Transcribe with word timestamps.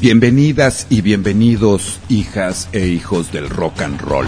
Bienvenidas 0.00 0.86
y 0.88 1.02
bienvenidos, 1.02 2.00
hijas 2.08 2.70
e 2.72 2.86
hijos 2.86 3.32
del 3.32 3.50
rock 3.50 3.82
and 3.82 4.00
roll. 4.00 4.26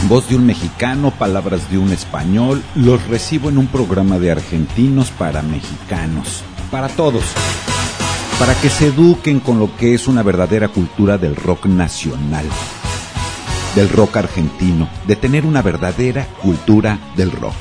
En 0.00 0.08
voz 0.08 0.28
de 0.28 0.36
un 0.36 0.46
mexicano, 0.46 1.10
palabras 1.10 1.68
de 1.68 1.78
un 1.78 1.90
español, 1.90 2.62
los 2.76 3.04
recibo 3.08 3.48
en 3.48 3.58
un 3.58 3.66
programa 3.66 4.20
de 4.20 4.30
argentinos 4.30 5.10
para 5.10 5.42
mexicanos, 5.42 6.44
para 6.70 6.86
todos, 6.86 7.24
para 8.38 8.54
que 8.60 8.70
se 8.70 8.86
eduquen 8.86 9.40
con 9.40 9.58
lo 9.58 9.76
que 9.76 9.94
es 9.94 10.06
una 10.06 10.22
verdadera 10.22 10.68
cultura 10.68 11.18
del 11.18 11.34
rock 11.34 11.66
nacional, 11.66 12.46
del 13.74 13.88
rock 13.88 14.18
argentino, 14.18 14.88
de 15.08 15.16
tener 15.16 15.44
una 15.44 15.60
verdadera 15.60 16.28
cultura 16.40 17.00
del 17.16 17.32
rock. 17.32 17.56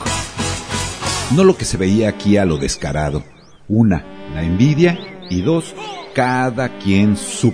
No 1.36 1.44
lo 1.44 1.58
que 1.58 1.66
se 1.66 1.78
veía 1.78 2.10
aquí 2.10 2.38
a 2.38 2.46
lo 2.46 2.58
descarado. 2.58 3.24
Una, 3.68 4.06
la 4.36 4.44
envidia 4.44 5.00
y 5.32 5.42
dos, 5.42 5.74
cada 6.14 6.78
quien 6.80 7.18
su. 7.18 7.54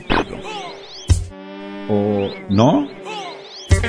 ¿O 1.89 2.29
no? 2.49 2.87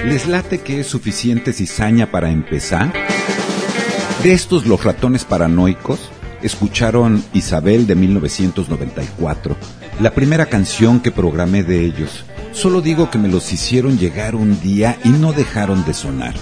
¿Les 0.04 0.26
late 0.26 0.58
que 0.58 0.80
es 0.80 0.86
suficiente 0.86 1.52
cizaña 1.52 2.10
para 2.10 2.30
empezar? 2.30 2.92
De 4.22 4.32
estos 4.32 4.66
los 4.66 4.82
ratones 4.84 5.24
paranoicos, 5.24 6.10
escucharon 6.42 7.22
Isabel 7.34 7.86
de 7.86 7.94
1994, 7.96 9.56
la 10.00 10.12
primera 10.12 10.46
canción 10.46 11.00
que 11.00 11.10
programé 11.10 11.62
de 11.62 11.84
ellos. 11.84 12.24
Solo 12.52 12.80
digo 12.80 13.10
que 13.10 13.18
me 13.18 13.28
los 13.28 13.52
hicieron 13.52 13.98
llegar 13.98 14.34
un 14.34 14.60
día 14.60 14.98
y 15.04 15.10
no 15.10 15.32
dejaron 15.32 15.84
de 15.84 15.94
sonar. 15.94 16.34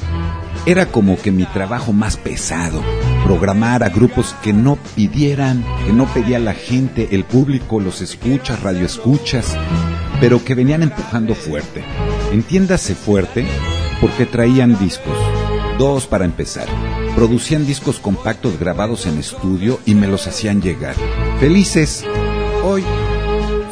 Era 0.66 0.86
como 0.86 1.16
que 1.18 1.32
mi 1.32 1.44
trabajo 1.44 1.92
más 1.92 2.16
pesado, 2.16 2.82
programar 3.24 3.82
a 3.82 3.88
grupos 3.88 4.34
que 4.42 4.52
no 4.52 4.76
pidieran, 4.94 5.64
que 5.86 5.92
no 5.92 6.06
pedía 6.06 6.38
la 6.38 6.54
gente, 6.54 7.08
el 7.12 7.24
público, 7.24 7.80
los 7.80 8.00
escuchas, 8.00 8.62
radioescuchas, 8.62 9.56
pero 10.20 10.44
que 10.44 10.54
venían 10.54 10.82
empujando 10.82 11.34
fuerte. 11.34 11.84
Entiéndase 12.32 12.94
fuerte 12.94 13.46
porque 14.00 14.26
traían 14.26 14.78
discos, 14.78 15.16
dos 15.78 16.06
para 16.06 16.24
empezar. 16.24 16.66
Producían 17.14 17.66
discos 17.66 17.98
compactos 17.98 18.58
grabados 18.58 19.06
en 19.06 19.18
estudio 19.18 19.80
y 19.84 19.94
me 19.94 20.06
los 20.06 20.26
hacían 20.26 20.62
llegar. 20.62 20.94
Felices. 21.40 22.04
Hoy 22.64 22.84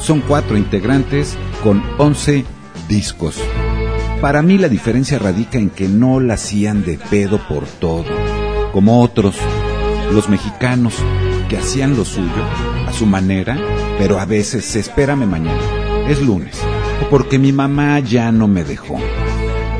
son 0.01 0.21
cuatro 0.21 0.57
integrantes 0.57 1.37
con 1.63 1.83
once 1.99 2.45
discos. 2.89 3.41
Para 4.21 4.43
mí 4.43 4.57
la 4.59 4.69
diferencia 4.69 5.19
radica 5.19 5.59
en 5.59 5.71
que 5.71 5.89
no 5.89 6.21
la 6.21 6.35
hacían 6.35 6.85
de 6.85 6.99
pedo 6.99 7.39
por 7.47 7.65
todo, 7.67 8.05
como 8.77 9.01
otros, 9.01 9.37
los 10.13 10.29
mexicanos, 10.29 10.93
que 11.49 11.57
hacían 11.57 11.97
lo 11.97 12.05
suyo, 12.05 12.45
a 12.87 12.93
su 12.93 13.07
manera, 13.07 13.57
pero 13.99 14.21
a 14.21 14.27
veces 14.27 14.77
espérame 14.77 15.25
mañana, 15.25 16.07
es 16.11 16.21
lunes, 16.21 16.61
o 17.03 17.09
porque 17.09 17.39
mi 17.39 17.53
mamá 17.53 18.01
ya 18.01 18.31
no 18.33 18.49
me 18.49 18.65
dejó. 18.65 18.99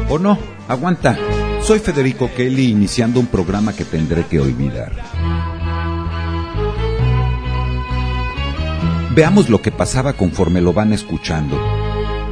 O 0.09 0.19
no, 0.19 0.39
aguanta, 0.67 1.19
soy 1.61 1.79
Federico 1.81 2.31
Kelly 2.35 2.71
iniciando 2.71 3.21
un 3.21 3.27
programa 3.27 3.75
que 3.75 3.85
tendré 3.85 4.25
que 4.25 4.41
olvidar. 4.41 4.93
Veamos 9.15 9.51
lo 9.51 9.61
que 9.61 9.73
pasaba 9.73 10.15
conforme 10.15 10.63
lo 10.63 10.73
van 10.73 10.95
escuchando. 10.95 11.61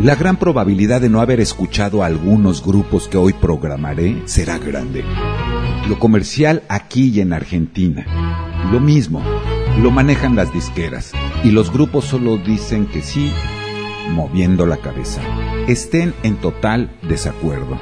La 0.00 0.14
gran 0.14 0.38
probabilidad 0.38 1.02
de 1.02 1.10
no 1.10 1.20
haber 1.20 1.40
escuchado 1.40 2.02
a 2.02 2.06
algunos 2.06 2.64
grupos 2.64 3.06
que 3.06 3.18
hoy 3.18 3.34
programaré 3.34 4.22
será 4.24 4.56
grande. 4.56 5.04
Lo 5.88 5.98
comercial 5.98 6.62
aquí 6.68 7.10
y 7.10 7.20
en 7.20 7.34
Argentina. 7.34 8.06
Lo 8.72 8.80
mismo, 8.80 9.22
lo 9.82 9.90
manejan 9.90 10.34
las 10.34 10.50
disqueras 10.50 11.12
y 11.42 11.50
los 11.50 11.70
grupos 11.70 12.06
solo 12.06 12.38
dicen 12.38 12.86
que 12.86 13.02
sí, 13.02 13.30
moviendo 14.10 14.64
la 14.64 14.78
cabeza. 14.78 15.20
Estén 15.68 16.14
en 16.22 16.36
total 16.36 16.96
desacuerdo. 17.06 17.78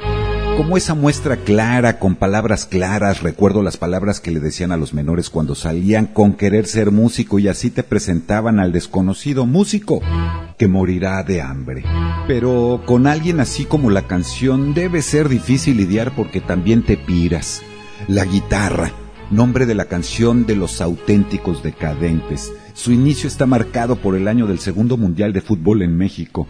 Como 0.57 0.75
esa 0.75 0.93
muestra 0.93 1.37
clara, 1.37 1.97
con 1.97 2.15
palabras 2.15 2.65
claras, 2.65 3.23
recuerdo 3.23 3.63
las 3.63 3.77
palabras 3.77 4.19
que 4.19 4.31
le 4.31 4.39
decían 4.39 4.71
a 4.71 4.77
los 4.77 4.93
menores 4.93 5.29
cuando 5.29 5.55
salían 5.55 6.05
con 6.05 6.33
querer 6.33 6.67
ser 6.67 6.91
músico 6.91 7.39
y 7.39 7.47
así 7.47 7.71
te 7.71 7.83
presentaban 7.83 8.59
al 8.59 8.71
desconocido 8.71 9.45
músico 9.45 10.01
que 10.57 10.67
morirá 10.67 11.23
de 11.23 11.41
hambre. 11.41 11.83
Pero 12.27 12.83
con 12.85 13.07
alguien 13.07 13.39
así 13.39 13.65
como 13.65 13.89
la 13.89 14.07
canción 14.07 14.73
debe 14.73 15.01
ser 15.01 15.29
difícil 15.29 15.77
lidiar 15.77 16.13
porque 16.15 16.41
también 16.41 16.83
te 16.83 16.97
piras. 16.97 17.63
La 18.07 18.25
guitarra, 18.25 18.91
nombre 19.31 19.65
de 19.65 19.75
la 19.75 19.85
canción 19.85 20.45
de 20.45 20.55
los 20.55 20.81
auténticos 20.81 21.63
decadentes. 21.63 22.53
Su 22.73 22.91
inicio 22.91 23.27
está 23.27 23.45
marcado 23.45 23.95
por 23.95 24.15
el 24.15 24.27
año 24.27 24.47
del 24.47 24.59
Segundo 24.59 24.97
Mundial 24.97 25.33
de 25.33 25.41
Fútbol 25.41 25.81
en 25.81 25.97
México. 25.97 26.47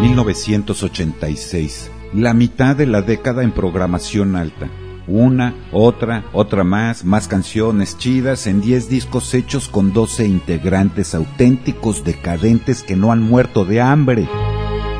1986 0.00 1.90
la 2.14 2.32
mitad 2.32 2.74
de 2.74 2.86
la 2.86 3.02
década 3.02 3.42
en 3.42 3.52
programación 3.52 4.36
alta. 4.36 4.68
Una, 5.06 5.54
otra, 5.72 6.24
otra 6.32 6.64
más, 6.64 7.04
más 7.04 7.28
canciones 7.28 7.96
chidas 7.96 8.46
en 8.46 8.60
10 8.60 8.90
discos 8.90 9.32
hechos 9.34 9.68
con 9.68 9.92
12 9.92 10.26
integrantes 10.26 11.14
auténticos 11.14 12.04
decadentes 12.04 12.82
que 12.82 12.96
no 12.96 13.10
han 13.10 13.22
muerto 13.22 13.64
de 13.64 13.80
hambre. 13.80 14.28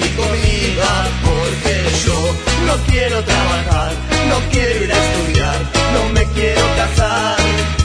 mi 0.00 0.08
comida, 0.16 1.08
porque 1.24 1.74
yo 2.04 2.18
no 2.66 2.76
quiero 2.86 3.22
trabajar, 3.24 3.92
no 4.28 4.36
quiero 4.50 4.84
ir 4.84 4.92
a 4.92 4.98
estudiar, 5.04 5.58
no 5.94 6.08
me 6.10 6.24
quiero 6.34 6.62
casar, 6.76 7.36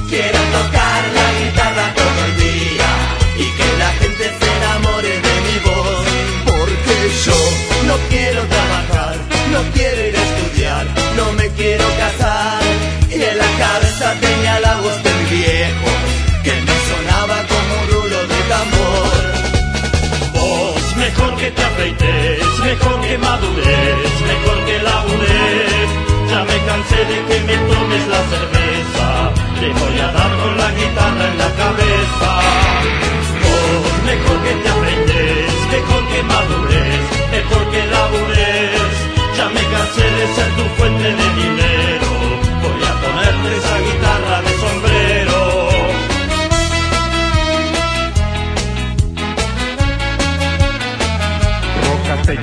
quiero 0.10 0.40
tocar 0.58 1.02
la 1.20 1.28
guitarra 1.40 1.94
todo 1.94 2.20
el 2.28 2.34
día 2.38 2.90
y 3.38 3.46
que 3.58 3.78
la 3.78 3.92
gente 4.00 4.24
se 4.40 4.48
enamore 4.58 5.10
de 5.28 5.36
mi 5.48 5.58
voz, 5.70 6.06
porque 6.46 6.96
yo 7.26 7.40
no 7.88 7.96
quiero 8.10 8.42
trabajar, 8.46 9.16
no 9.52 9.62
quiero 9.74 10.08
ir 10.08 10.16
a 10.16 10.24
estudiar, 10.24 10.86
no 11.18 11.32
me 11.34 11.48
quiero 11.50 11.86
casar. 11.98 12.62
Y 13.10 13.22
en 13.22 13.38
la 13.38 13.52
cabeza 13.60 14.14
tenía 14.20 14.60
la 14.60 14.76
voz 14.82 15.04
de 15.04 15.14
mi 15.14 15.26
mejor 22.74 23.02
que 23.02 23.18
madures, 23.18 24.14
mejor 24.32 24.58
que 24.66 24.76
labures. 24.90 25.90
Ya 26.30 26.42
me 26.50 26.58
cansé 26.70 27.00
de 27.12 27.18
que 27.28 27.38
me 27.48 27.56
tomes 27.70 28.04
la 28.14 28.22
cerveza, 28.34 29.08
te 29.60 29.68
voy 29.80 30.00
a 30.00 30.10
dar 30.18 30.32
con 30.42 30.58
la 30.58 30.70
guitarra 30.80 31.24
en 31.32 31.38
la 31.44 31.52
cabeza. 31.62 32.30
Oh, 33.52 33.80
mejor 34.10 34.38
que 34.46 34.54
te 34.64 34.70
afeites, 34.76 35.54
mejor 35.76 36.02
que 36.12 36.24
madures, 36.24 36.73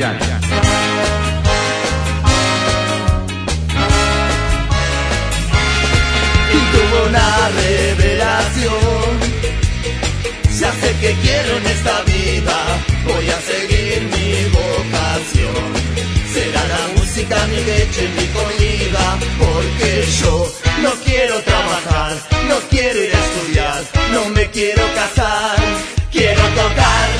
Y 0.01 0.03
tuvo 6.73 7.07
una 7.07 7.49
revelación. 7.51 9.21
Ya 10.59 10.73
sé 10.73 10.97
que 11.03 11.13
quiero 11.21 11.57
en 11.59 11.67
esta 11.67 12.01
vida, 12.05 12.57
voy 13.05 13.29
a 13.29 13.41
seguir 13.43 14.03
mi 14.05 14.49
vocación. 14.49 15.69
Será 16.33 16.63
la 16.67 16.83
música 16.97 17.37
mi 17.49 17.57
leche, 17.57 18.09
mi 18.17 18.27
comida, 18.29 19.19
porque 19.39 20.07
yo 20.23 20.51
no 20.81 20.93
quiero 21.05 21.43
trabajar, 21.43 22.17
no 22.49 22.57
quiero 22.71 23.05
ir 23.05 23.15
a 23.15 23.19
estudiar, 23.19 23.83
no 24.15 24.31
me 24.31 24.49
quiero 24.51 24.83
casar, 24.95 25.59
quiero 26.11 26.41
tocar 26.41 27.20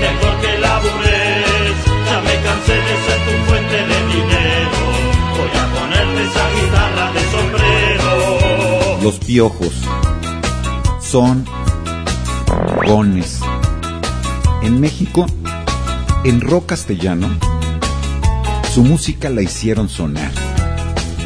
mejor 0.00 0.34
que 0.40 0.58
labures. 0.58 1.76
Ya 2.08 2.18
me 2.26 2.34
cansé 2.46 2.74
de 2.88 2.94
tu 3.24 3.32
fuente 3.46 3.78
de 3.90 3.98
dinero, 4.14 4.80
voy 5.36 5.52
a 5.60 5.64
ponerte 5.74 6.20
esa 6.28 6.44
guitarra 6.56 7.06
de 7.12 7.22
sombrero. 7.34 9.02
Los 9.02 9.18
piojos 9.18 9.74
son 11.00 11.44
gones. 12.86 13.40
En 14.62 14.80
México, 14.80 15.26
en 16.24 16.40
rock 16.40 16.66
castellano, 16.66 17.28
su 18.74 18.84
música 18.84 19.30
la 19.30 19.42
hicieron 19.42 19.88
sonar. 19.88 20.30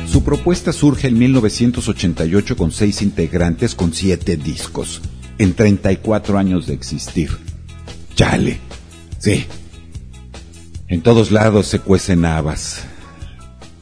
Su 0.07 0.23
propuesta 0.23 0.73
surge 0.73 1.09
en 1.09 1.19
1988 1.19 2.57
con 2.57 2.71
seis 2.71 3.03
integrantes 3.03 3.75
con 3.75 3.93
siete 3.93 4.37
discos, 4.37 5.03
en 5.39 5.55
34 5.55 6.39
años 6.39 6.67
de 6.67 6.75
existir. 6.75 7.54
Chale, 8.15 8.61
sí. 9.19 9.47
En 10.89 11.03
todos 11.03 11.31
lados 11.31 11.67
se 11.67 11.81
cuecen 11.81 12.25
habas, 12.25 12.85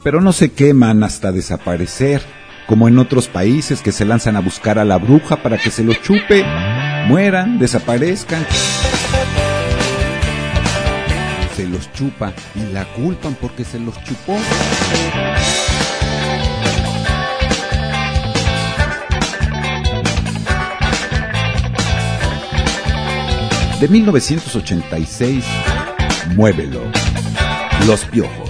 pero 0.03 0.21
no 0.21 0.33
se 0.33 0.51
queman 0.51 1.03
hasta 1.03 1.31
desaparecer, 1.31 2.21
como 2.67 2.87
en 2.87 2.97
otros 2.97 3.27
países 3.27 3.81
que 3.81 3.91
se 3.91 4.05
lanzan 4.05 4.35
a 4.35 4.41
buscar 4.41 4.79
a 4.79 4.85
la 4.85 4.97
bruja 4.97 5.43
para 5.43 5.57
que 5.57 5.69
se 5.69 5.83
los 5.83 6.01
chupe, 6.01 6.43
mueran, 7.07 7.59
desaparezcan 7.59 8.45
se 11.55 11.67
los 11.67 11.91
chupa 11.93 12.33
y 12.55 12.73
la 12.73 12.85
culpan 12.93 13.35
porque 13.39 13.63
se 13.63 13.79
los 13.79 13.95
chupó. 14.03 14.37
De 23.83 23.89
1986, 23.89 25.43
Muévelo. 26.37 26.83
Los 27.85 28.05
Piojos. 28.05 28.42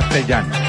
Castellano. 0.00 0.67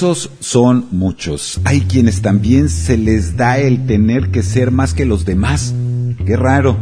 Casos 0.00 0.30
son 0.40 0.86
muchos. 0.92 1.60
Hay 1.64 1.82
quienes 1.82 2.22
también 2.22 2.70
se 2.70 2.96
les 2.96 3.36
da 3.36 3.58
el 3.58 3.84
tener 3.84 4.30
que 4.30 4.42
ser 4.42 4.70
más 4.70 4.94
que 4.94 5.04
los 5.04 5.26
demás. 5.26 5.74
Qué 6.24 6.38
raro. 6.38 6.78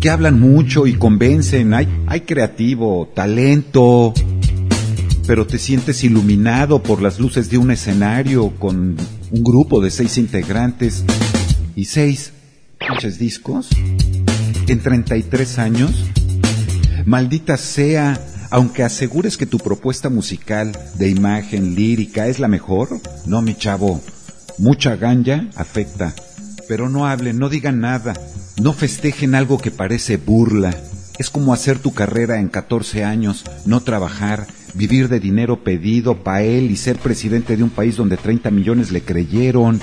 Que 0.00 0.10
hablan 0.10 0.38
mucho 0.38 0.86
y 0.86 0.92
convencen. 0.92 1.72
Hay, 1.72 1.88
hay 2.06 2.20
creativo, 2.20 3.10
talento. 3.14 4.12
Pero 5.26 5.46
te 5.46 5.56
sientes 5.56 6.04
iluminado 6.04 6.82
por 6.82 7.00
las 7.00 7.18
luces 7.18 7.48
de 7.48 7.56
un 7.56 7.70
escenario 7.70 8.50
con 8.58 8.98
un 9.30 9.42
grupo 9.42 9.80
de 9.80 9.90
seis 9.90 10.18
integrantes 10.18 11.06
y 11.74 11.86
seis 11.86 12.34
pinches 12.78 13.18
discos 13.18 13.70
en 14.68 14.78
33 14.78 15.58
años. 15.58 16.04
Maldita 17.06 17.56
sea 17.56 18.20
aunque 18.52 18.82
asegures 18.82 19.38
que 19.38 19.46
tu 19.46 19.56
propuesta 19.56 20.10
musical, 20.10 20.72
de 20.96 21.08
imagen, 21.08 21.74
lírica, 21.74 22.26
es 22.26 22.38
la 22.38 22.48
mejor, 22.48 23.00
no, 23.24 23.40
mi 23.40 23.54
chavo, 23.54 24.02
mucha 24.58 24.94
ganja 24.96 25.46
afecta. 25.56 26.14
Pero 26.68 26.90
no 26.90 27.06
hablen, 27.06 27.38
no 27.38 27.48
digan 27.48 27.80
nada, 27.80 28.12
no 28.60 28.74
festejen 28.74 29.34
algo 29.34 29.56
que 29.56 29.70
parece 29.70 30.18
burla. 30.18 30.76
Es 31.18 31.30
como 31.30 31.54
hacer 31.54 31.78
tu 31.78 31.94
carrera 31.94 32.40
en 32.40 32.48
14 32.48 33.04
años, 33.04 33.44
no 33.64 33.80
trabajar, 33.80 34.46
vivir 34.74 35.08
de 35.08 35.18
dinero 35.18 35.64
pedido 35.64 36.22
para 36.22 36.42
él 36.42 36.70
y 36.70 36.76
ser 36.76 36.98
presidente 36.98 37.56
de 37.56 37.62
un 37.62 37.70
país 37.70 37.96
donde 37.96 38.18
30 38.18 38.50
millones 38.50 38.92
le 38.92 39.00
creyeron, 39.00 39.80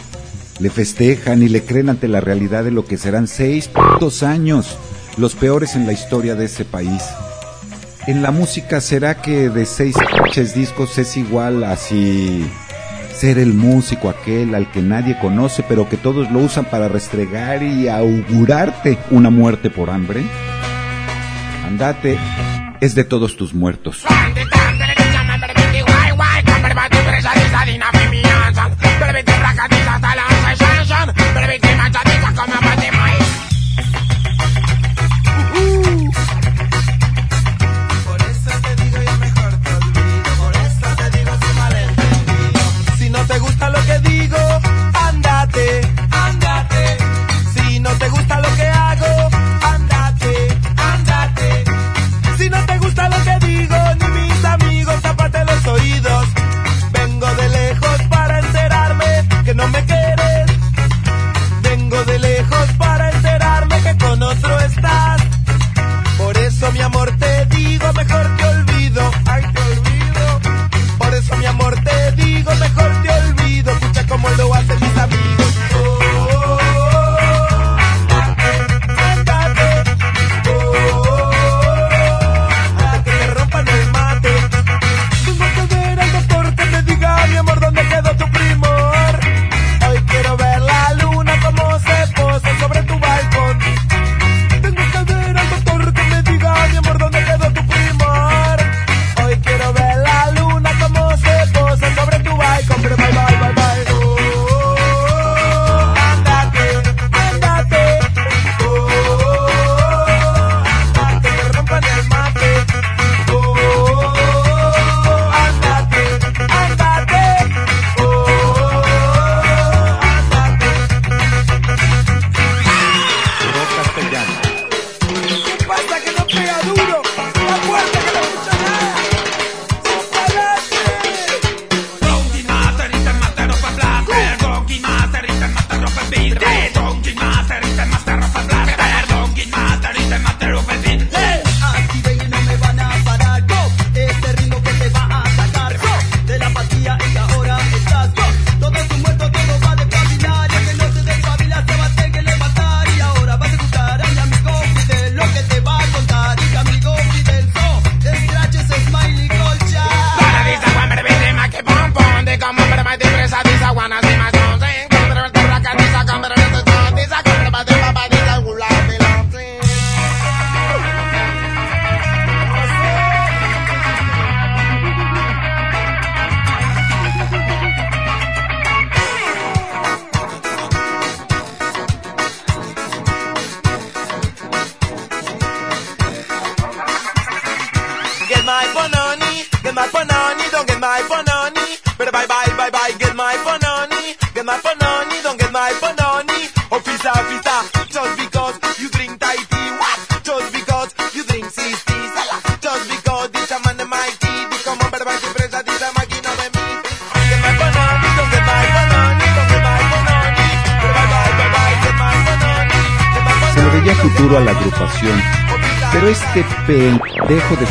le 0.60 0.70
festejan 0.70 1.42
y 1.42 1.50
le 1.50 1.64
creen 1.64 1.90
ante 1.90 2.08
la 2.08 2.22
realidad 2.22 2.64
de 2.64 2.72
lo 2.72 2.86
que 2.86 3.00
serán 3.00 3.28
seis 3.28 3.68
putos 3.68 4.22
años, 4.22 4.78
los 5.18 5.34
peores 5.34 5.76
en 5.76 5.88
la 5.88 5.94
historia 5.94 6.36
de 6.36 6.46
ese 6.46 6.66
país 6.66 7.02
en 8.10 8.24
la 8.24 8.32
música, 8.32 8.82
¿será 8.82 9.22
que 9.22 9.50
de 9.50 9.68
seis 9.68 9.96
discos 10.56 10.98
es 10.98 11.16
igual 11.16 11.64
así 11.64 12.44
ser 13.14 13.38
el 13.38 13.54
músico 13.54 14.10
aquel 14.10 14.56
al 14.56 14.72
que 14.72 14.82
nadie 14.82 15.16
conoce, 15.20 15.62
pero 15.62 15.88
que 15.88 15.96
todos 15.96 16.32
lo 16.32 16.40
usan 16.40 16.66
para 16.66 16.88
restregar 16.88 17.62
y 17.62 17.88
augurarte 17.88 18.98
una 19.12 19.30
muerte 19.30 19.70
por 19.70 19.92
hambre? 19.92 20.24
Andate, 21.68 22.18
es 22.82 22.96
de 22.96 23.04
todos 23.04 23.38
tus 23.38 23.54
muertos. 23.54 24.04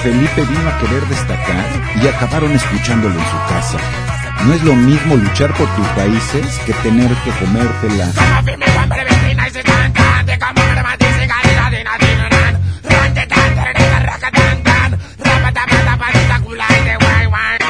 Felipe 0.09 0.41
vino 0.41 0.67
a 0.67 0.79
querer 0.79 1.07
destacar 1.07 1.67
y 2.03 2.07
acabaron 2.07 2.53
escuchándolo 2.53 3.15
en 3.15 3.27
su 3.27 3.37
casa. 3.47 3.79
No 4.47 4.55
es 4.55 4.65
lo 4.65 4.75
mismo 4.75 5.17
luchar 5.17 5.53
por 5.53 5.69
tus 5.77 5.87
raíces 5.97 6.59
que 6.65 6.73
tener 6.73 7.11
que 7.11 7.31
comértela. 7.33 8.07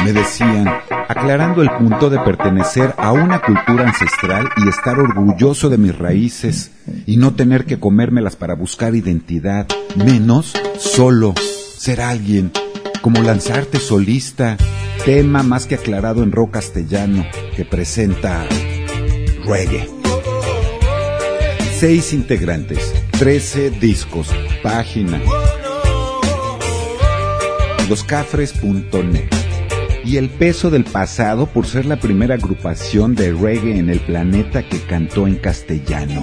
Me 0.04 0.12
decían, 0.12 0.68
aclarando 1.09 1.62
el 1.62 1.71
punto 1.73 2.09
de 2.09 2.21
pertenecer 2.21 2.95
a 2.99 3.11
una 3.11 3.40
cultura 3.40 3.88
ancestral 3.88 4.49
y 4.59 4.68
estar 4.68 4.97
orgulloso 5.00 5.68
de 5.68 5.78
mis 5.78 5.99
raíces 5.99 6.71
y 7.04 7.16
no 7.16 7.35
tener 7.35 7.64
que 7.64 7.80
comérmelas 7.80 8.37
para 8.37 8.54
buscar 8.54 8.95
identidad, 8.95 9.66
menos 9.97 10.54
solo 10.78 11.35
ser 11.88 12.02
alguien, 12.02 12.52
como 13.00 13.23
lanzarte 13.23 13.80
solista, 13.80 14.59
tema 15.07 15.42
más 15.42 15.64
que 15.64 15.75
aclarado 15.75 16.23
en 16.23 16.33
rock 16.33 16.50
castellano 16.50 17.26
que 17.57 17.64
presenta 17.64 18.45
reggae. 19.47 19.88
Seis 21.78 22.12
integrantes, 22.12 22.92
13 23.12 23.70
discos, 23.70 24.29
página 24.62 25.18
loscafres.net 27.88 29.31
y 30.05 30.18
el 30.18 30.29
peso 30.29 30.68
del 30.68 30.85
pasado 30.85 31.46
por 31.46 31.64
ser 31.64 31.87
la 31.87 31.98
primera 31.98 32.35
agrupación 32.35 33.14
de 33.14 33.33
reggae 33.33 33.79
en 33.79 33.88
el 33.88 34.01
planeta 34.01 34.62
que 34.68 34.83
cantó 34.83 35.27
en 35.27 35.37
castellano. 35.37 36.22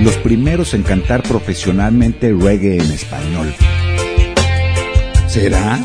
Los 0.00 0.16
primeros 0.18 0.74
en 0.74 0.82
cantar 0.82 1.22
profesionalmente 1.22 2.32
reggae 2.32 2.76
en 2.76 2.90
español. 2.90 3.54
¿Será? 5.26 5.78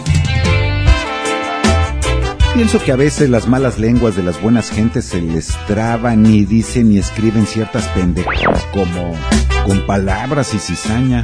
Pienso 2.54 2.84
que 2.84 2.91
a 2.91 2.95
veces 2.95 3.30
las 3.30 3.48
malas 3.48 3.78
lenguas 3.78 4.15
de 4.15 4.24
las 4.24 4.41
buenas 4.41 4.69
gentes 4.69 5.06
se 5.06 5.22
les 5.22 5.48
traban 5.67 6.26
y 6.26 6.45
dicen 6.45 6.91
y 6.91 6.98
escriben 6.98 7.45
ciertas 7.45 7.88
pendejas 7.89 8.65
como 8.74 9.15
con 9.65 9.86
palabras 9.86 10.54
y 10.54 10.60
cizaña. 10.60 11.24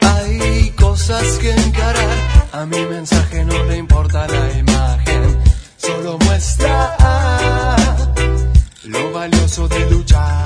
Hay 0.00 0.70
cosas 0.70 1.38
que 1.40 1.50
encarar, 1.50 2.16
a 2.52 2.64
mi 2.66 2.80
mensaje 2.86 3.44
no 3.44 3.64
le 3.64 3.76
importa 3.76 4.26
la 4.28 4.58
imagen, 4.58 5.38
solo 5.76 6.18
muestra 6.18 6.96
lo 8.86 9.12
valioso 9.12 9.68
de 9.68 9.90
luchar. 9.90 10.43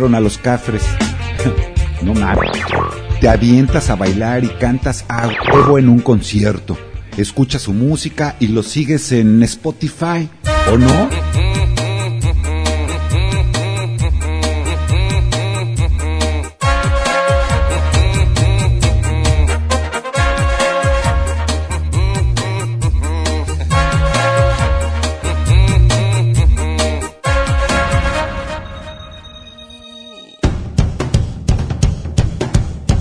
¿Cómo 0.00 0.06
escucharon 0.06 0.14
a 0.14 0.20
los 0.20 0.38
cafres? 0.38 0.82
no 2.02 2.14
mames. 2.14 2.50
Te 3.20 3.28
avientas 3.28 3.90
a 3.90 3.96
bailar 3.96 4.44
y 4.44 4.48
cantas 4.48 5.04
a 5.10 5.28
en 5.76 5.90
un 5.90 6.00
concierto. 6.00 6.78
Escuchas 7.18 7.62
su 7.62 7.74
música 7.74 8.34
y 8.40 8.46
lo 8.46 8.62
sigues 8.62 9.12
en 9.12 9.42
Spotify, 9.42 10.26
¿o 10.72 10.78
no? 10.78 11.49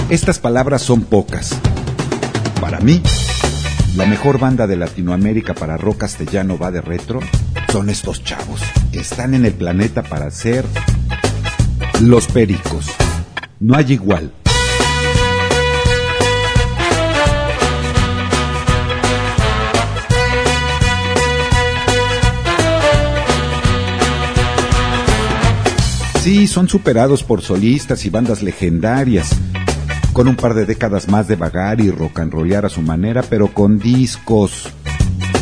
Estas 0.09 0.39
palabras 0.39 0.81
son 0.81 1.03
pocas. 1.03 1.55
Para 2.59 2.79
mí, 2.79 2.99
la 3.95 4.07
mejor 4.07 4.39
banda 4.39 4.65
de 4.65 4.75
Latinoamérica 4.75 5.53
para 5.53 5.77
rock 5.77 5.97
castellano 5.97 6.57
va 6.57 6.71
de 6.71 6.81
retro 6.81 7.19
son 7.71 7.91
estos 7.91 8.23
chavos 8.23 8.59
que 8.91 9.01
están 9.01 9.35
en 9.35 9.45
el 9.45 9.53
planeta 9.53 10.01
para 10.01 10.31
ser 10.31 10.65
los 12.01 12.25
pericos. 12.25 12.87
No 13.59 13.75
hay 13.75 13.93
igual. 13.93 14.31
Sí, 26.23 26.47
son 26.47 26.67
superados 26.67 27.23
por 27.23 27.41
solistas 27.41 28.05
y 28.05 28.09
bandas 28.09 28.41
legendarias, 28.41 29.35
con 30.19 30.27
un 30.27 30.35
par 30.35 30.53
de 30.53 30.65
décadas 30.65 31.07
más 31.07 31.29
de 31.29 31.37
vagar 31.37 31.79
y 31.79 31.91
rock 31.91 32.19
and 32.19 32.65
a 32.65 32.67
su 32.67 32.81
manera, 32.81 33.23
pero 33.23 33.53
con 33.53 33.79
discos 33.79 34.69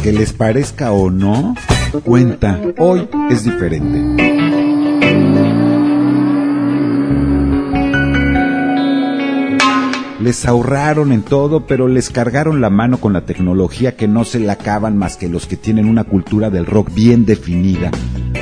que 0.03 0.13
les 0.13 0.33
parezca 0.33 0.91
o 0.91 1.09
no, 1.09 1.55
cuenta, 2.03 2.61
hoy 2.77 3.09
es 3.31 3.43
diferente. 3.43 3.99
Les 10.19 10.45
ahorraron 10.45 11.11
en 11.11 11.23
todo, 11.23 11.65
pero 11.65 11.87
les 11.87 12.11
cargaron 12.11 12.61
la 12.61 12.69
mano 12.69 12.99
con 12.99 13.13
la 13.13 13.21
tecnología 13.25 13.95
que 13.95 14.07
no 14.07 14.25
se 14.25 14.39
la 14.39 14.53
acaban 14.53 14.95
más 14.95 15.17
que 15.17 15.27
los 15.27 15.47
que 15.47 15.57
tienen 15.57 15.89
una 15.89 16.03
cultura 16.03 16.51
del 16.51 16.67
rock 16.67 16.93
bien 16.93 17.25
definida. 17.25 17.89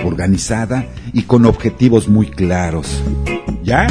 organizada 0.03 0.85
y 1.13 1.23
con 1.23 1.45
objetivos 1.45 2.09
muy 2.09 2.27
claros. 2.27 3.01
¿Ya? 3.63 3.87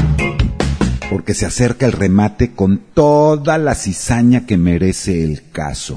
Porque 1.14 1.32
se 1.32 1.46
acerca 1.46 1.86
el 1.86 1.92
remate 1.92 2.54
con 2.54 2.80
toda 2.92 3.56
la 3.56 3.76
cizaña 3.76 4.46
que 4.46 4.56
merece 4.56 5.22
el 5.22 5.48
caso. 5.52 5.96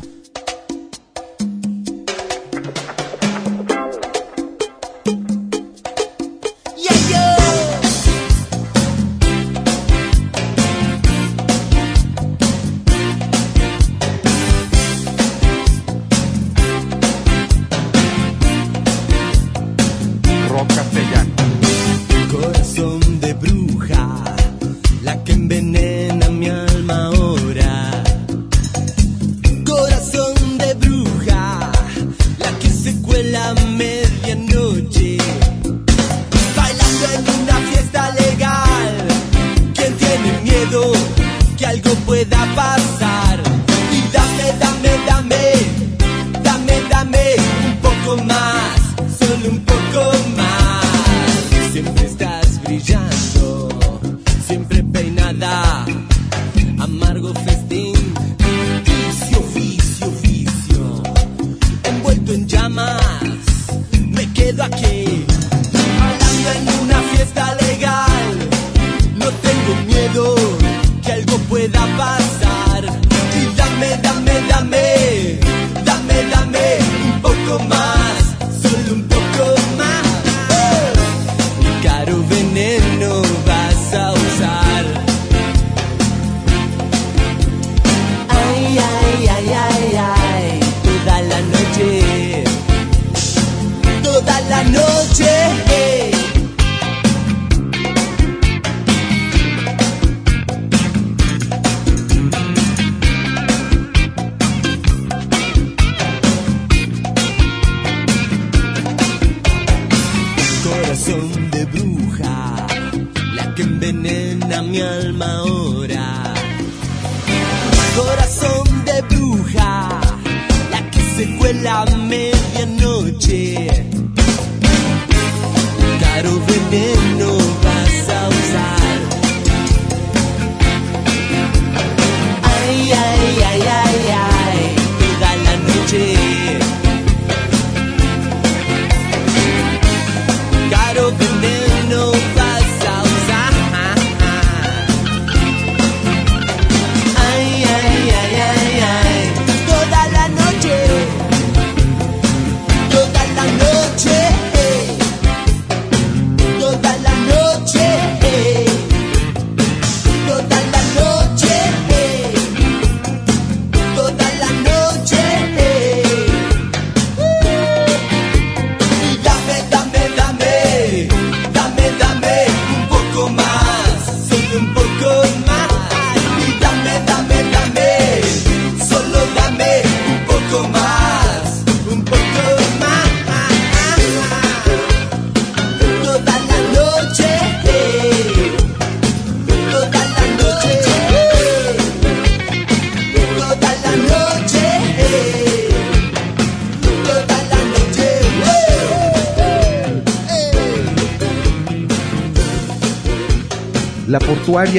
llegó 121.27 121.51
la 121.61 121.85
medianoche. 121.85 123.66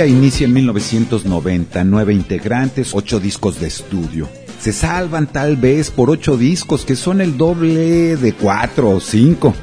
Inicia 0.06 0.46
en 0.46 0.54
1990, 0.54 1.84
nueve 1.84 2.14
integrantes, 2.14 2.94
ocho 2.94 3.20
discos 3.20 3.60
de 3.60 3.66
estudio. 3.66 4.26
Se 4.58 4.72
salvan 4.72 5.26
tal 5.26 5.56
vez 5.56 5.90
por 5.90 6.08
ocho 6.08 6.38
discos 6.38 6.86
que 6.86 6.96
son 6.96 7.20
el 7.20 7.36
doble 7.36 8.16
de 8.16 8.32
cuatro 8.32 8.88
o 8.88 9.00
cinco 9.00 9.54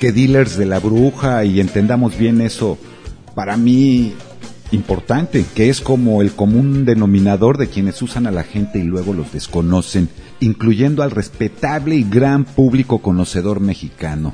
que 0.00 0.10
Dealers 0.10 0.56
de 0.56 0.64
la 0.64 0.78
Bruja 0.78 1.44
y 1.44 1.60
entendamos 1.60 2.16
bien 2.16 2.40
eso, 2.40 2.78
para 3.34 3.58
mí 3.58 4.14
importante, 4.70 5.44
que 5.54 5.68
es 5.68 5.82
como 5.82 6.22
el 6.22 6.32
común 6.32 6.86
denominador 6.86 7.58
de 7.58 7.68
quienes 7.68 8.00
usan 8.00 8.26
a 8.26 8.30
la 8.30 8.44
gente 8.44 8.78
y 8.78 8.84
luego 8.84 9.12
los 9.12 9.32
desconocen, 9.32 10.08
incluyendo 10.40 11.02
al 11.02 11.10
respetable 11.10 11.94
y 11.96 12.04
gran 12.04 12.46
público 12.46 13.02
conocedor 13.02 13.60
mexicano. 13.60 14.32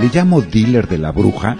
Le 0.00 0.10
llamo 0.12 0.42
dealer 0.42 0.88
de 0.88 0.98
la 0.98 1.10
bruja 1.10 1.56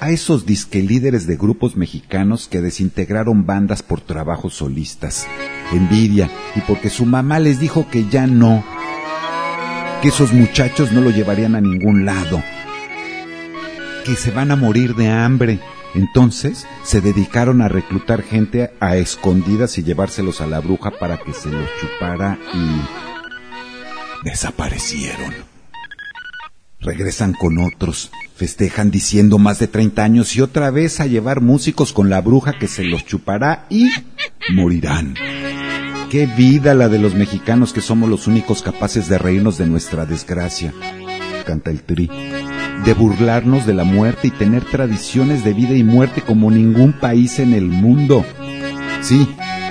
a 0.00 0.10
esos 0.10 0.46
disque 0.46 0.82
líderes 0.82 1.26
de 1.26 1.36
grupos 1.36 1.76
mexicanos 1.76 2.48
que 2.48 2.62
desintegraron 2.62 3.44
bandas 3.44 3.82
por 3.82 4.00
trabajos 4.00 4.54
solistas. 4.54 5.26
Envidia 5.72 6.30
y 6.54 6.60
porque 6.60 6.88
su 6.88 7.04
mamá 7.04 7.38
les 7.38 7.60
dijo 7.60 7.86
que 7.90 8.08
ya 8.08 8.26
no, 8.26 8.64
que 10.00 10.08
esos 10.08 10.32
muchachos 10.32 10.90
no 10.92 11.02
lo 11.02 11.10
llevarían 11.10 11.54
a 11.54 11.60
ningún 11.60 12.06
lado, 12.06 12.42
que 14.06 14.16
se 14.16 14.30
van 14.30 14.52
a 14.52 14.56
morir 14.56 14.94
de 14.94 15.08
hambre. 15.08 15.60
Entonces 15.94 16.66
se 16.82 17.02
dedicaron 17.02 17.60
a 17.60 17.68
reclutar 17.68 18.22
gente 18.22 18.70
a 18.80 18.96
escondidas 18.96 19.76
y 19.76 19.82
llevárselos 19.82 20.40
a 20.40 20.46
la 20.46 20.60
bruja 20.60 20.92
para 20.92 21.18
que 21.18 21.34
se 21.34 21.50
los 21.50 21.68
chupara 21.80 22.38
y 22.54 24.28
desaparecieron 24.28 25.55
regresan 26.86 27.32
con 27.32 27.58
otros, 27.58 28.12
festejan 28.36 28.92
diciendo 28.92 29.38
más 29.38 29.58
de 29.58 29.66
30 29.66 30.04
años 30.04 30.36
y 30.36 30.40
otra 30.40 30.70
vez 30.70 31.00
a 31.00 31.06
llevar 31.06 31.40
músicos 31.40 31.92
con 31.92 32.08
la 32.08 32.20
bruja 32.20 32.58
que 32.58 32.68
se 32.68 32.84
los 32.84 33.04
chupará 33.04 33.66
y 33.68 33.90
morirán. 34.54 35.14
Qué 36.10 36.26
vida 36.26 36.74
la 36.74 36.88
de 36.88 37.00
los 37.00 37.16
mexicanos 37.16 37.72
que 37.72 37.80
somos 37.80 38.08
los 38.08 38.28
únicos 38.28 38.62
capaces 38.62 39.08
de 39.08 39.18
reírnos 39.18 39.58
de 39.58 39.66
nuestra 39.66 40.06
desgracia, 40.06 40.72
canta 41.44 41.72
el 41.72 41.82
tri, 41.82 42.08
de 42.84 42.94
burlarnos 42.94 43.66
de 43.66 43.74
la 43.74 43.82
muerte 43.82 44.28
y 44.28 44.30
tener 44.30 44.64
tradiciones 44.64 45.44
de 45.44 45.54
vida 45.54 45.74
y 45.74 45.82
muerte 45.82 46.22
como 46.22 46.52
ningún 46.52 46.92
país 46.92 47.40
en 47.40 47.52
el 47.52 47.64
mundo. 47.64 48.24
Sí, 49.02 49.28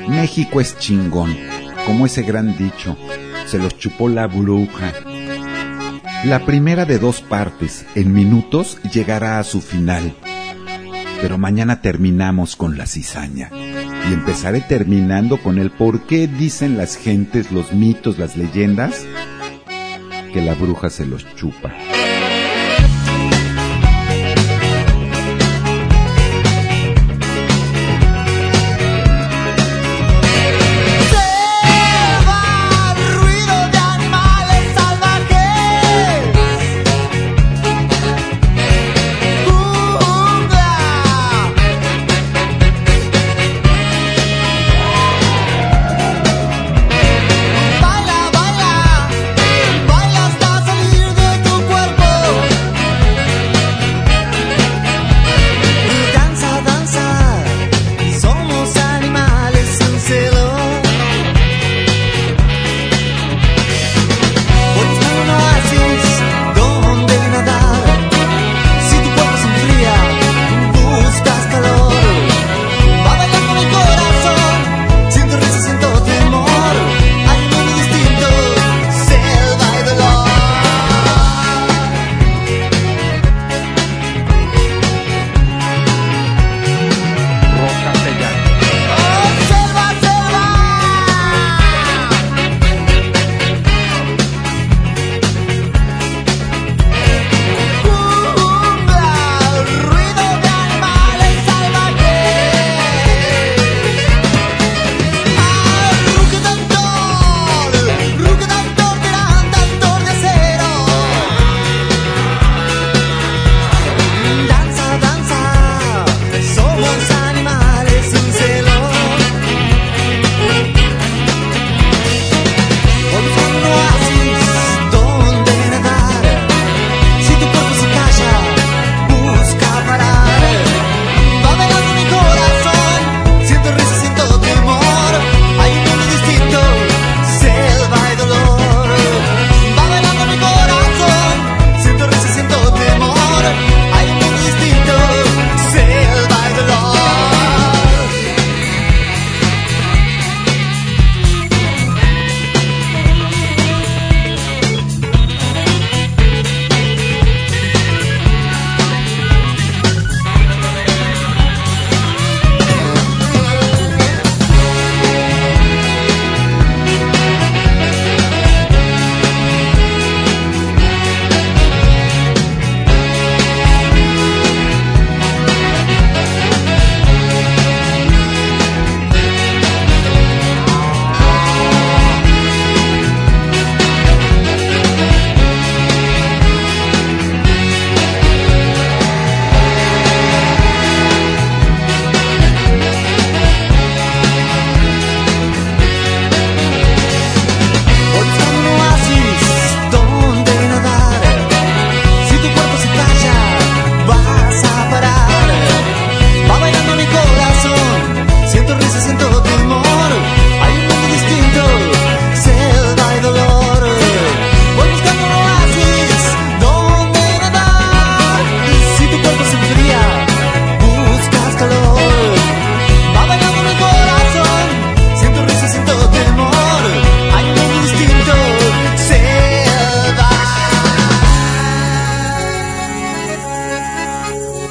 México 0.10 0.60
es 0.60 0.78
chingón, 0.78 1.34
como 1.86 2.06
ese 2.06 2.24
gran 2.24 2.58
dicho, 2.58 2.98
se 3.48 3.58
los 3.58 3.78
chupó 3.78 4.10
la 4.10 4.28
bruja. 4.28 4.94
La 6.24 6.44
primera 6.46 6.86
de 6.86 6.98
dos 6.98 7.22
partes, 7.22 7.86
en 7.94 8.14
minutos, 8.14 8.80
llegará 8.92 9.38
a 9.38 9.44
su 9.44 9.62
final. 9.62 10.16
Pero 11.22 11.38
mañana 11.38 11.82
terminamos 11.82 12.56
con 12.56 12.78
la 12.78 12.88
cizaña. 12.88 13.52
Y 14.10 14.14
empezaré 14.14 14.62
terminando 14.62 15.38
con 15.38 15.60
el 15.60 15.72
por 15.72 16.08
qué 16.08 16.28
dicen 16.28 16.78
las 16.78 16.98
gentes, 16.98 17.52
los 17.52 17.74
mitos, 17.74 18.18
las 18.18 18.38
leyendas, 18.38 19.06
que 20.34 20.42
la 20.42 20.56
bruja 20.56 20.90
se 20.90 21.06
los 21.06 21.26
chupa. 21.36 21.74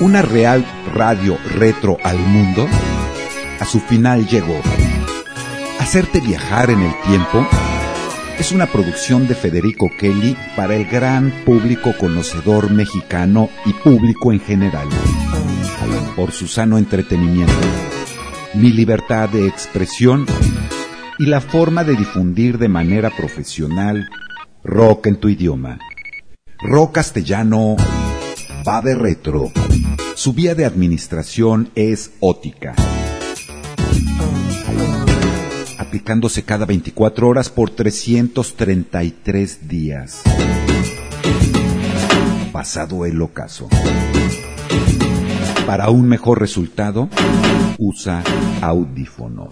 Una 0.04 0.20
real 0.20 0.66
radio 0.92 1.38
retro 1.54 1.96
al 2.04 2.18
mundo, 2.18 2.68
a 3.58 3.64
su 3.64 3.80
final 3.80 4.26
llegó. 4.26 4.60
Hacerte 5.80 6.20
viajar 6.20 6.68
en 6.68 6.82
el 6.82 6.92
tiempo 7.06 7.46
es 8.38 8.52
una 8.52 8.66
producción 8.66 9.26
de 9.26 9.34
Federico 9.34 9.90
Kelly 9.98 10.36
para 10.56 10.74
el 10.76 10.84
gran 10.84 11.32
público 11.46 11.94
conocedor 11.98 12.70
mexicano 12.70 13.48
y 13.64 13.72
público 13.72 14.30
en 14.30 14.40
general, 14.40 14.88
por 16.14 16.32
su 16.32 16.48
sano 16.48 16.76
entretenimiento, 16.76 17.54
mi 18.52 18.72
libertad 18.72 19.30
de 19.30 19.46
expresión 19.46 20.26
y 21.18 21.24
la 21.24 21.40
forma 21.40 21.82
de 21.82 21.96
difundir 21.96 22.58
de 22.58 22.68
manera 22.68 23.08
profesional 23.08 24.06
rock 24.62 25.06
en 25.06 25.16
tu 25.16 25.30
idioma. 25.30 25.78
Rock 26.60 26.92
castellano 26.92 27.76
va 28.66 28.80
de 28.80 28.94
retro. 28.94 29.52
Su 30.14 30.32
vía 30.32 30.54
de 30.54 30.64
administración 30.64 31.70
es 31.74 32.12
ótica. 32.20 32.74
Aplicándose 35.78 36.44
cada 36.44 36.64
24 36.64 37.28
horas 37.28 37.50
por 37.50 37.70
333 37.70 39.68
días. 39.68 40.22
Pasado 42.52 43.04
el 43.04 43.20
ocaso. 43.20 43.68
Para 45.66 45.90
un 45.90 46.08
mejor 46.08 46.40
resultado, 46.40 47.08
usa 47.78 48.22
audífonos. 48.60 49.48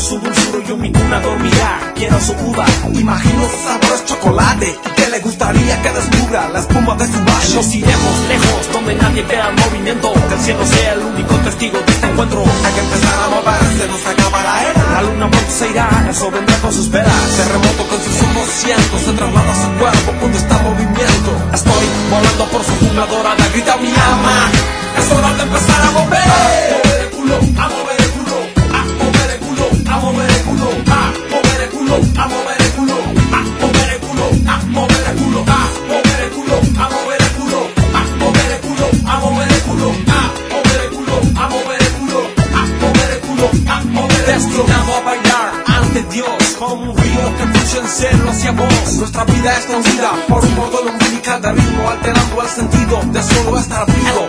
su 0.00 0.18
dulzura 0.18 0.64
yo 0.66 0.76
ninguna 0.76 1.20
dormirá. 1.20 1.92
Quiero 1.94 2.20
su 2.20 2.32
uva, 2.32 2.64
imagino 2.94 3.42
su 3.48 3.58
sabor 3.64 3.94
es 3.94 4.04
chocolate. 4.04 4.78
Y 4.86 4.90
que 4.94 5.08
le 5.10 5.18
gustaría 5.20 5.82
que 5.82 5.90
descubra 5.90 6.48
la 6.48 6.60
espuma 6.60 6.94
de 6.94 7.06
su 7.06 7.18
vaso. 7.24 7.56
Nos 7.56 7.74
iremos 7.74 8.14
lejos, 8.28 8.72
donde 8.72 8.94
nadie 8.94 9.22
vea 9.22 9.48
el 9.48 9.56
movimiento. 9.56 10.12
Que 10.28 10.34
el 10.34 10.40
cielo 10.40 10.66
sea 10.66 10.92
el 10.92 11.00
único 11.00 11.34
testigo 11.36 11.78
de 11.78 11.92
este 11.92 12.06
encuentro. 12.06 12.42
Hay 12.42 12.72
que 12.72 12.80
empezar 12.80 13.14
a 13.24 13.28
moverse, 13.28 13.88
nos 13.88 14.06
acaba 14.06 14.42
la 14.42 14.70
era. 14.70 14.82
La 14.92 15.02
luna 15.02 15.30
pronto 15.30 15.50
se 15.50 15.68
irá, 15.68 15.88
el 16.08 16.14
sol 16.14 16.32
vendrá 16.32 16.56
con 16.58 16.72
sus 16.72 16.90
velas. 16.90 17.36
Terremoto 17.36 17.82
con 17.88 17.98
sus 17.98 18.22
humos 18.22 18.48
cientos, 18.48 19.00
se 19.00 19.12
traslada 19.12 19.54
su 19.54 19.70
cuerpo 19.78 20.12
cuando 20.20 20.38
está 20.38 20.58
movimiento. 20.62 21.30
Estoy 21.52 21.86
volando 22.10 22.44
por 22.52 22.62
su 22.64 22.72
jungla 22.78 23.06
dorada, 23.06 23.48
grita 23.52 23.76
mi 23.78 23.88
ama. 23.88 24.50
Es 24.98 25.12
hora 25.12 25.34
de 25.34 25.42
empezar 25.42 25.80
a 25.82 25.90
mover. 25.90 26.82
El 27.00 27.10
culo, 27.10 27.36
a 27.36 27.68
mover. 27.68 27.77
por 50.28 50.42
un 50.42 50.54
modo 50.54 50.82
lubricante, 50.82 51.52
ritmo 51.52 51.90
alterando 51.90 52.42
el 52.42 52.48
sentido 52.48 53.00
de 53.12 53.22
solo 53.22 53.58
estar 53.58 53.84
vivo. 53.86 54.27